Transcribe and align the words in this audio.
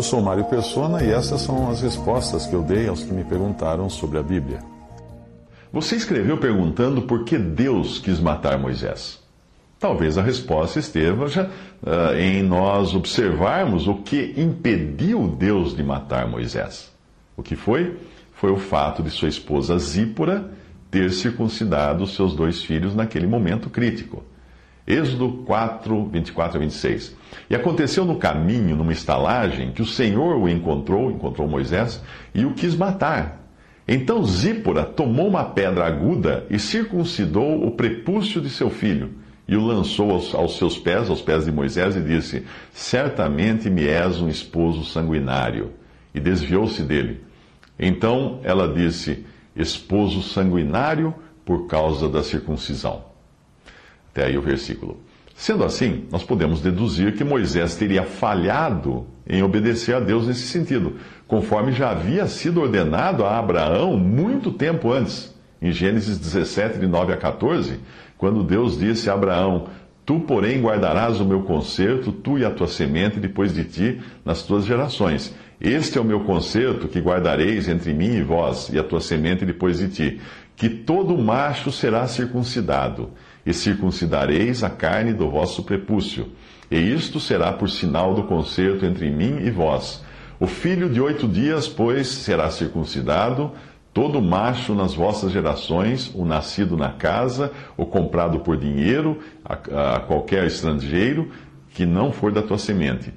Eu 0.00 0.04
sou 0.04 0.22
Mário 0.22 0.46
Persona 0.46 1.04
e 1.04 1.10
essas 1.10 1.42
são 1.42 1.68
as 1.68 1.82
respostas 1.82 2.46
que 2.46 2.54
eu 2.54 2.62
dei 2.62 2.88
aos 2.88 3.02
que 3.02 3.12
me 3.12 3.22
perguntaram 3.22 3.90
sobre 3.90 4.16
a 4.16 4.22
Bíblia. 4.22 4.60
Você 5.70 5.94
escreveu 5.94 6.38
perguntando 6.38 7.02
por 7.02 7.22
que 7.22 7.36
Deus 7.36 7.98
quis 7.98 8.18
matar 8.18 8.58
Moisés. 8.58 9.20
Talvez 9.78 10.16
a 10.16 10.22
resposta 10.22 10.78
esteja 10.78 11.50
uh, 11.82 12.16
em 12.18 12.42
nós 12.42 12.94
observarmos 12.94 13.86
o 13.86 13.96
que 13.96 14.32
impediu 14.38 15.28
Deus 15.28 15.76
de 15.76 15.82
matar 15.82 16.26
Moisés. 16.26 16.90
O 17.36 17.42
que 17.42 17.54
foi? 17.54 17.98
Foi 18.32 18.50
o 18.50 18.56
fato 18.56 19.02
de 19.02 19.10
sua 19.10 19.28
esposa 19.28 19.78
Zípora 19.78 20.50
ter 20.90 21.12
circuncidado 21.12 22.06
seus 22.06 22.34
dois 22.34 22.62
filhos 22.62 22.94
naquele 22.94 23.26
momento 23.26 23.68
crítico. 23.68 24.24
Êxodo 24.90 25.44
4, 25.46 26.06
24 26.06 26.56
a 26.56 26.60
26. 26.60 27.16
E 27.48 27.54
aconteceu 27.54 28.04
no 28.04 28.16
caminho, 28.16 28.74
numa 28.74 28.92
estalagem, 28.92 29.70
que 29.70 29.82
o 29.82 29.86
Senhor 29.86 30.36
o 30.36 30.48
encontrou, 30.48 31.10
encontrou 31.10 31.46
Moisés, 31.46 32.02
e 32.34 32.44
o 32.44 32.54
quis 32.54 32.74
matar. 32.74 33.40
Então 33.86 34.24
Zípora 34.24 34.84
tomou 34.84 35.28
uma 35.28 35.44
pedra 35.44 35.86
aguda 35.86 36.44
e 36.50 36.58
circuncidou 36.58 37.64
o 37.64 37.70
prepúcio 37.70 38.40
de 38.40 38.50
seu 38.50 38.68
filho, 38.68 39.12
e 39.46 39.56
o 39.56 39.64
lançou 39.64 40.10
aos, 40.10 40.34
aos 40.34 40.58
seus 40.58 40.76
pés, 40.76 41.08
aos 41.08 41.22
pés 41.22 41.44
de 41.44 41.52
Moisés, 41.52 41.96
e 41.96 42.00
disse: 42.00 42.44
Certamente 42.72 43.70
me 43.70 43.86
és 43.86 44.20
um 44.20 44.28
esposo 44.28 44.84
sanguinário. 44.84 45.72
E 46.12 46.18
desviou-se 46.18 46.82
dele. 46.82 47.20
Então 47.78 48.40
ela 48.42 48.72
disse: 48.72 49.24
Esposo 49.54 50.22
sanguinário 50.22 51.14
por 51.44 51.66
causa 51.66 52.08
da 52.08 52.22
circuncisão. 52.22 53.09
Até 54.12 54.26
aí 54.26 54.36
o 54.36 54.42
versículo. 54.42 55.00
Sendo 55.40 55.64
assim, 55.64 56.04
nós 56.10 56.22
podemos 56.22 56.60
deduzir 56.60 57.14
que 57.16 57.24
Moisés 57.24 57.74
teria 57.74 58.02
falhado 58.02 59.06
em 59.26 59.42
obedecer 59.42 59.94
a 59.94 60.00
Deus 60.00 60.26
nesse 60.26 60.46
sentido, 60.48 60.96
conforme 61.26 61.72
já 61.72 61.92
havia 61.92 62.26
sido 62.26 62.60
ordenado 62.60 63.24
a 63.24 63.38
Abraão 63.38 63.96
muito 63.96 64.52
tempo 64.52 64.92
antes. 64.92 65.34
Em 65.62 65.72
Gênesis 65.72 66.18
17, 66.18 66.78
de 66.78 66.86
9 66.86 67.14
a 67.14 67.16
14, 67.16 67.80
quando 68.18 68.44
Deus 68.44 68.78
disse 68.78 69.08
a 69.08 69.14
Abraão: 69.14 69.68
Tu, 70.04 70.20
porém, 70.20 70.60
guardarás 70.60 71.20
o 71.20 71.24
meu 71.24 71.42
conserto, 71.42 72.12
tu 72.12 72.38
e 72.38 72.44
a 72.44 72.50
tua 72.50 72.66
semente 72.66 73.18
depois 73.18 73.54
de 73.54 73.64
ti, 73.64 74.00
nas 74.24 74.42
tuas 74.42 74.66
gerações. 74.66 75.34
Este 75.58 75.96
é 75.96 76.00
o 76.02 76.04
meu 76.04 76.20
conserto 76.20 76.86
que 76.86 76.98
guardareis 76.98 77.66
entre 77.66 77.94
mim 77.94 78.16
e 78.16 78.22
vós, 78.22 78.68
e 78.70 78.78
a 78.78 78.82
tua 78.82 79.00
semente 79.00 79.46
depois 79.46 79.78
de 79.78 79.88
ti, 79.88 80.20
que 80.54 80.68
todo 80.68 81.16
macho 81.16 81.72
será 81.72 82.06
circuncidado 82.06 83.10
e 83.44 83.52
circuncidareis 83.52 84.62
a 84.62 84.70
carne 84.70 85.12
do 85.12 85.30
vosso 85.30 85.62
prepúcio. 85.62 86.28
E 86.70 86.78
isto 86.78 87.18
será 87.18 87.52
por 87.52 87.68
sinal 87.68 88.14
do 88.14 88.24
concerto 88.24 88.86
entre 88.86 89.10
mim 89.10 89.38
e 89.42 89.50
vós. 89.50 90.04
O 90.38 90.46
filho 90.46 90.88
de 90.88 91.00
oito 91.00 91.28
dias, 91.28 91.68
pois, 91.68 92.06
será 92.06 92.50
circuncidado, 92.50 93.52
todo 93.92 94.22
macho 94.22 94.74
nas 94.74 94.94
vossas 94.94 95.32
gerações, 95.32 96.10
o 96.14 96.24
nascido 96.24 96.76
na 96.76 96.90
casa, 96.90 97.52
o 97.76 97.84
comprado 97.84 98.40
por 98.40 98.56
dinheiro, 98.56 99.18
a, 99.44 99.96
a 99.96 100.00
qualquer 100.00 100.46
estrangeiro, 100.46 101.30
que 101.74 101.84
não 101.84 102.12
for 102.12 102.32
da 102.32 102.40
tua 102.42 102.58
semente. 102.58 103.12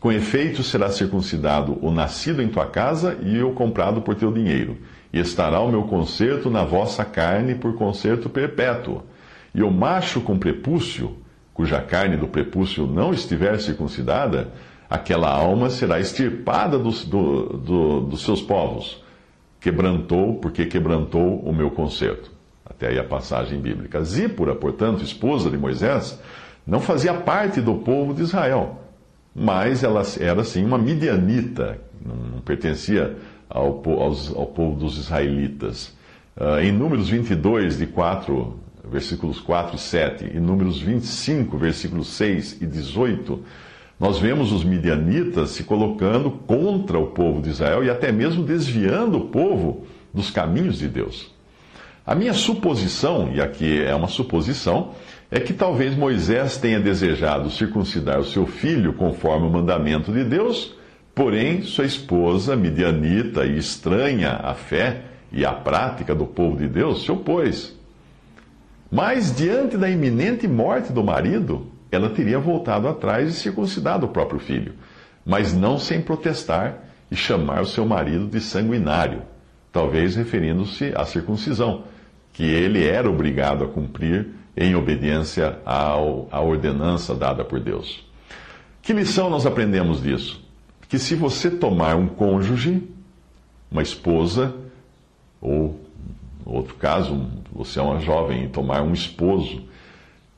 Com 0.00 0.12
efeito, 0.12 0.62
será 0.62 0.90
circuncidado 0.90 1.78
o 1.80 1.90
nascido 1.90 2.42
em 2.42 2.48
tua 2.48 2.66
casa 2.66 3.16
e 3.22 3.42
o 3.42 3.52
comprado 3.52 4.02
por 4.02 4.14
teu 4.14 4.32
dinheiro. 4.32 4.76
E 5.12 5.18
estará 5.18 5.60
o 5.60 5.70
meu 5.70 5.84
concerto 5.84 6.50
na 6.50 6.64
vossa 6.64 7.04
carne 7.04 7.54
por 7.54 7.74
concerto 7.74 8.28
perpétuo. 8.28 9.02
E 9.54 9.62
o 9.62 9.70
macho 9.70 10.20
com 10.20 10.36
prepúcio, 10.36 11.16
cuja 11.52 11.80
carne 11.80 12.16
do 12.16 12.26
prepúcio 12.26 12.86
não 12.86 13.12
estiver 13.12 13.60
circuncidada, 13.60 14.50
aquela 14.90 15.30
alma 15.30 15.70
será 15.70 16.00
extirpada 16.00 16.78
dos, 16.78 17.04
do, 17.04 17.56
do, 17.56 18.00
dos 18.00 18.22
seus 18.22 18.42
povos. 18.42 19.02
Quebrantou, 19.60 20.34
porque 20.40 20.66
quebrantou 20.66 21.38
o 21.38 21.52
meu 21.52 21.70
conserto. 21.70 22.32
Até 22.66 22.88
aí 22.88 22.98
a 22.98 23.04
passagem 23.04 23.60
bíblica. 23.60 24.02
Zípora, 24.02 24.54
portanto, 24.54 25.04
esposa 25.04 25.48
de 25.48 25.56
Moisés, 25.56 26.20
não 26.66 26.80
fazia 26.80 27.14
parte 27.14 27.60
do 27.60 27.74
povo 27.76 28.12
de 28.12 28.22
Israel, 28.22 28.80
mas 29.34 29.84
ela 29.84 30.02
era 30.18 30.42
sim 30.44 30.64
uma 30.64 30.78
midianita, 30.78 31.78
não 32.04 32.40
pertencia 32.40 33.16
ao, 33.48 33.82
ao 34.34 34.46
povo 34.46 34.76
dos 34.76 34.98
israelitas. 34.98 35.94
Uh, 36.36 36.58
em 36.60 36.72
Números 36.72 37.10
22, 37.10 37.78
de 37.78 37.86
4 37.86 38.58
versículos 38.94 39.40
4 39.40 39.74
e 39.74 39.78
7, 39.78 40.30
e 40.36 40.38
Números 40.38 40.80
25, 40.80 41.58
versículos 41.58 42.06
6 42.10 42.62
e 42.62 42.66
18, 42.66 43.42
nós 43.98 44.20
vemos 44.20 44.52
os 44.52 44.62
midianitas 44.62 45.50
se 45.50 45.64
colocando 45.64 46.30
contra 46.30 46.96
o 46.96 47.08
povo 47.08 47.42
de 47.42 47.50
Israel 47.50 47.82
e 47.82 47.90
até 47.90 48.12
mesmo 48.12 48.44
desviando 48.44 49.18
o 49.18 49.28
povo 49.30 49.84
dos 50.12 50.30
caminhos 50.30 50.78
de 50.78 50.86
Deus. 50.86 51.34
A 52.06 52.14
minha 52.14 52.32
suposição, 52.32 53.32
e 53.34 53.40
aqui 53.40 53.82
é 53.82 53.92
uma 53.96 54.06
suposição, 54.06 54.92
é 55.28 55.40
que 55.40 55.52
talvez 55.52 55.96
Moisés 55.96 56.56
tenha 56.56 56.78
desejado 56.78 57.50
circuncidar 57.50 58.20
o 58.20 58.24
seu 58.24 58.46
filho 58.46 58.92
conforme 58.92 59.48
o 59.48 59.50
mandamento 59.50 60.12
de 60.12 60.22
Deus, 60.22 60.72
porém 61.12 61.62
sua 61.62 61.84
esposa, 61.84 62.54
midianita 62.54 63.44
e 63.44 63.58
estranha 63.58 64.34
à 64.34 64.54
fé 64.54 65.02
e 65.32 65.44
à 65.44 65.52
prática 65.52 66.14
do 66.14 66.26
povo 66.26 66.56
de 66.56 66.68
Deus, 66.68 67.02
se 67.02 67.10
opôs. 67.10 67.74
Mas, 68.94 69.34
diante 69.34 69.76
da 69.76 69.90
iminente 69.90 70.46
morte 70.46 70.92
do 70.92 71.02
marido, 71.02 71.66
ela 71.90 72.10
teria 72.10 72.38
voltado 72.38 72.86
atrás 72.86 73.28
e 73.28 73.32
circuncidado 73.32 74.06
o 74.06 74.08
próprio 74.08 74.38
filho, 74.38 74.74
mas 75.26 75.52
não 75.52 75.80
sem 75.80 76.00
protestar 76.00 76.78
e 77.10 77.16
chamar 77.16 77.62
o 77.62 77.66
seu 77.66 77.84
marido 77.84 78.28
de 78.28 78.40
sanguinário, 78.40 79.22
talvez 79.72 80.14
referindo-se 80.14 80.92
à 80.94 81.04
circuncisão, 81.04 81.82
que 82.32 82.44
ele 82.44 82.86
era 82.86 83.10
obrigado 83.10 83.64
a 83.64 83.68
cumprir 83.68 84.28
em 84.56 84.76
obediência 84.76 85.58
ao, 85.66 86.28
à 86.30 86.40
ordenança 86.40 87.16
dada 87.16 87.44
por 87.44 87.58
Deus. 87.58 88.08
Que 88.80 88.92
lição 88.92 89.28
nós 89.28 89.44
aprendemos 89.44 90.00
disso? 90.04 90.40
Que 90.88 91.00
se 91.00 91.16
você 91.16 91.50
tomar 91.50 91.96
um 91.96 92.06
cônjuge, 92.06 92.80
uma 93.72 93.82
esposa 93.82 94.54
ou 95.40 95.83
outro 96.44 96.74
caso, 96.74 97.26
você 97.52 97.78
é 97.78 97.82
uma 97.82 98.00
jovem 98.00 98.44
e 98.44 98.48
tomar 98.48 98.82
um 98.82 98.92
esposo 98.92 99.62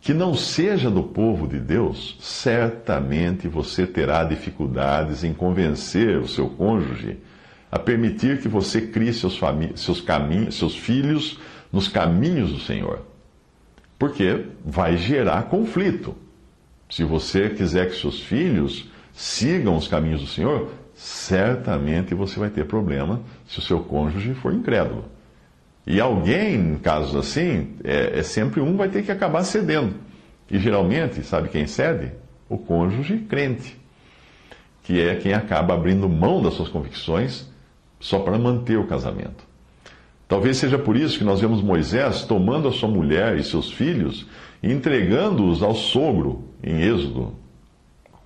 que 0.00 0.14
não 0.14 0.34
seja 0.34 0.88
do 0.88 1.02
povo 1.02 1.48
de 1.48 1.58
Deus, 1.58 2.16
certamente 2.20 3.48
você 3.48 3.84
terá 3.84 4.22
dificuldades 4.22 5.24
em 5.24 5.32
convencer 5.32 6.18
o 6.18 6.28
seu 6.28 6.48
cônjuge 6.48 7.18
a 7.72 7.76
permitir 7.76 8.40
que 8.40 8.46
você 8.46 8.82
crie 8.82 9.12
seus, 9.12 9.40
seus, 9.74 10.04
seus 10.50 10.76
filhos 10.76 11.40
nos 11.72 11.88
caminhos 11.88 12.52
do 12.52 12.60
Senhor. 12.60 13.02
Porque 13.98 14.46
vai 14.64 14.96
gerar 14.96 15.44
conflito. 15.44 16.14
Se 16.88 17.02
você 17.02 17.50
quiser 17.50 17.91
que 17.91 17.97
seus 17.97 18.20
filhos 18.20 18.88
sigam 19.12 19.76
os 19.76 19.88
caminhos 19.88 20.20
do 20.20 20.28
Senhor, 20.28 20.70
certamente 20.94 22.14
você 22.14 22.38
vai 22.38 22.50
ter 22.50 22.64
problema 22.66 23.22
se 23.48 23.59
o 23.59 23.62
seu 23.62 23.80
cônjuge 23.80 24.34
for 24.34 24.54
incrédulo. 24.54 25.16
E 25.86 26.00
alguém, 26.00 26.54
em 26.56 26.78
casos 26.78 27.15
assim, 27.15 27.77
é, 27.84 28.18
é, 28.18 28.22
sempre 28.22 28.60
um 28.60 28.77
vai 28.77 28.88
ter 28.88 29.04
que 29.04 29.12
acabar 29.12 29.44
cedendo. 29.44 29.94
E 30.50 30.59
geralmente, 30.59 31.22
sabe 31.22 31.48
quem 31.48 31.66
cede? 31.66 32.12
O 32.48 32.59
cônjuge 32.59 33.18
crente, 33.18 33.77
que 34.83 35.00
é 35.00 35.15
quem 35.15 35.33
acaba 35.33 35.74
abrindo 35.74 36.09
mão 36.09 36.42
das 36.42 36.54
suas 36.54 36.68
convicções 36.68 37.48
só 38.00 38.18
para 38.18 38.38
manter 38.38 38.78
o 38.78 38.86
casamento. 38.86 39.44
Talvez 40.28 40.56
seja 40.56 40.77
por 40.77 40.97
isso 40.97 41.18
que 41.18 41.24
nós 41.24 41.41
vemos 41.41 41.62
Moisés 41.62 42.24
tomando 42.24 42.66
a 42.66 42.72
sua 42.72 42.88
mulher 42.88 43.36
e 43.36 43.44
seus 43.44 43.71
filhos 43.71 44.27
e 44.60 44.72
entregando-os 44.72 45.62
ao 45.62 45.74
sogro 45.74 46.44
em 46.62 46.83
Êxodo, 46.83 47.34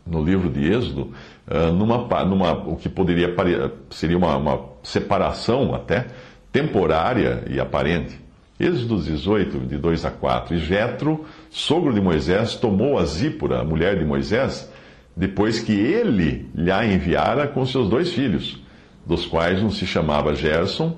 no 0.06 0.24
livro 0.24 0.50
de 0.50 0.66
Êxodo, 0.66 1.12
ah, 1.46 1.70
numa, 1.70 2.24
numa, 2.24 2.52
o 2.52 2.76
que 2.76 2.88
poderia 2.88 3.34
seria 3.90 4.16
uma, 4.16 4.36
uma 4.36 4.60
separação 4.82 5.74
até 5.74 6.06
temporária 6.52 7.44
e 7.48 7.60
aparente. 7.60 8.18
Êxodo 8.58 9.02
18, 9.02 9.60
de 9.60 9.78
2 9.78 10.04
a 10.04 10.10
4. 10.10 10.54
E 10.54 10.58
Jetro, 10.58 11.24
sogro 11.48 11.94
de 11.94 12.00
Moisés, 12.00 12.54
tomou 12.56 12.98
a 12.98 13.04
Zípora, 13.04 13.60
a 13.60 13.64
mulher 13.64 13.98
de 13.98 14.04
Moisés, 14.04 14.70
depois 15.16 15.60
que 15.60 15.72
ele 15.72 16.48
lhe 16.54 16.70
a 16.70 16.86
enviara 16.86 17.48
com 17.48 17.64
seus 17.64 17.88
dois 17.88 18.12
filhos, 18.12 18.62
dos 19.06 19.24
quais 19.26 19.62
um 19.62 19.70
se 19.70 19.86
chamava 19.86 20.34
Gerson, 20.34 20.96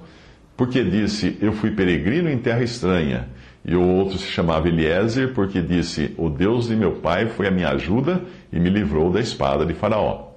porque 0.57 0.83
disse: 0.83 1.37
Eu 1.41 1.53
fui 1.53 1.71
peregrino 1.71 2.29
em 2.29 2.39
terra 2.39 2.63
estranha. 2.63 3.29
E 3.65 3.77
o 3.77 3.83
outro 3.83 4.19
se 4.19 4.27
chamava 4.27 4.69
Eliezer, 4.69 5.33
porque 5.33 5.63
disse: 5.63 6.13
O 6.19 6.29
Deus 6.29 6.67
de 6.67 6.75
meu 6.75 6.97
pai 6.97 7.29
foi 7.29 7.47
a 7.47 7.51
minha 7.51 7.69
ajuda 7.71 8.23
e 8.53 8.59
me 8.59 8.69
livrou 8.69 9.11
da 9.11 9.21
espada 9.21 9.65
de 9.65 9.73
Faraó. 9.73 10.33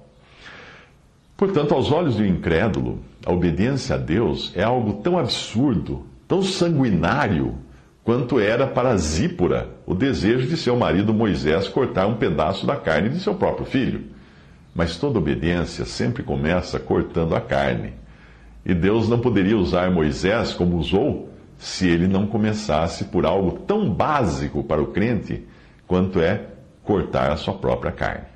Portanto, 1.36 1.74
aos 1.74 1.92
olhos 1.92 2.16
do 2.16 2.24
incrédulo, 2.24 3.00
a 3.26 3.32
obediência 3.32 3.96
a 3.96 3.98
Deus 3.98 4.52
é 4.54 4.62
algo 4.62 5.02
tão 5.02 5.18
absurdo, 5.18 6.06
tão 6.28 6.44
sanguinário, 6.44 7.56
quanto 8.04 8.38
era 8.38 8.68
para 8.68 8.96
Zípora 8.96 9.68
o 9.84 9.96
desejo 9.96 10.46
de 10.46 10.56
seu 10.56 10.76
marido 10.76 11.12
Moisés 11.12 11.66
cortar 11.66 12.06
um 12.06 12.14
pedaço 12.14 12.64
da 12.64 12.76
carne 12.76 13.08
de 13.08 13.18
seu 13.18 13.34
próprio 13.34 13.66
filho. 13.66 14.04
Mas 14.72 14.96
toda 14.96 15.18
obediência 15.18 15.84
sempre 15.84 16.22
começa 16.22 16.78
cortando 16.78 17.34
a 17.34 17.40
carne. 17.40 17.94
E 18.64 18.72
Deus 18.72 19.08
não 19.08 19.18
poderia 19.18 19.58
usar 19.58 19.90
Moisés 19.90 20.52
como 20.52 20.76
usou 20.76 21.28
se 21.58 21.88
ele 21.88 22.06
não 22.06 22.28
começasse 22.28 23.06
por 23.06 23.26
algo 23.26 23.58
tão 23.66 23.90
básico 23.90 24.62
para 24.62 24.80
o 24.80 24.92
crente 24.92 25.44
quanto 25.84 26.20
é 26.20 26.42
cortar 26.84 27.32
a 27.32 27.36
sua 27.36 27.54
própria 27.54 27.90
carne. 27.90 28.35